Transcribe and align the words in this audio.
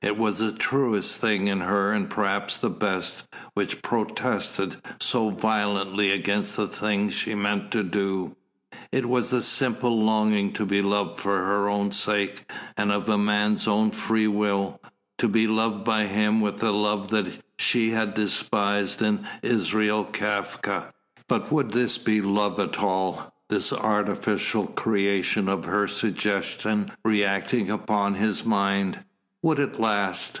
It 0.00 0.16
was 0.16 0.38
the 0.38 0.52
truest 0.52 1.20
thing 1.20 1.48
in 1.48 1.60
her 1.60 1.90
and 1.90 2.08
perhaps 2.08 2.56
the 2.56 2.70
best, 2.70 3.24
which 3.54 3.82
protested 3.82 4.76
so 5.00 5.30
violently 5.30 6.12
against 6.12 6.54
the 6.56 6.68
thing 6.68 7.10
she 7.10 7.34
meant 7.34 7.72
to 7.72 7.82
do; 7.82 8.36
it 8.92 9.06
was 9.06 9.30
the 9.30 9.42
simple 9.42 10.00
longing 10.04 10.52
to 10.52 10.64
be 10.64 10.82
loved 10.82 11.18
for 11.18 11.38
her 11.38 11.68
own 11.68 11.90
sake, 11.90 12.48
and 12.76 12.92
of 12.92 13.06
the 13.06 13.18
man's 13.18 13.66
own 13.66 13.90
free 13.90 14.28
will, 14.28 14.80
to 15.18 15.26
be 15.28 15.48
loved 15.48 15.84
by 15.84 16.04
him 16.04 16.40
with 16.40 16.58
the 16.58 16.72
love 16.72 17.40
she 17.58 17.90
had 17.90 18.14
despised 18.14 19.02
in 19.02 19.26
Israel 19.42 20.04
Kafka. 20.04 20.92
But 21.28 21.50
would 21.50 21.72
this 21.72 21.98
be 21.98 22.20
love 22.20 22.60
at 22.60 22.78
all, 22.78 23.34
this 23.50 23.72
artificial 23.72 24.68
creation 24.68 25.48
of 25.48 25.64
her 25.64 25.88
suggestion 25.88 26.86
reacting 27.04 27.68
upon 27.68 28.14
his 28.14 28.44
mind? 28.44 29.00
Would 29.40 29.60
it 29.60 29.78
last? 29.78 30.40